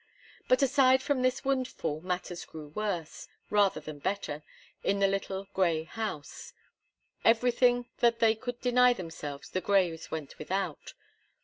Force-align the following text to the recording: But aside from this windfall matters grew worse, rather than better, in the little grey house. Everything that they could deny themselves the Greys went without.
But 0.47 0.63
aside 0.63 1.03
from 1.03 1.21
this 1.21 1.45
windfall 1.45 2.01
matters 2.01 2.43
grew 2.43 2.69
worse, 2.69 3.27
rather 3.51 3.79
than 3.79 3.99
better, 3.99 4.41
in 4.83 4.97
the 4.97 5.07
little 5.07 5.47
grey 5.53 5.83
house. 5.83 6.53
Everything 7.23 7.85
that 7.99 8.17
they 8.17 8.33
could 8.33 8.59
deny 8.61 8.93
themselves 8.93 9.51
the 9.51 9.61
Greys 9.61 10.09
went 10.09 10.39
without. 10.39 10.95